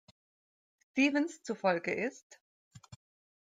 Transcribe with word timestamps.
Stevens 0.93 1.43
zufolge 1.43 1.91
ist 1.93 2.41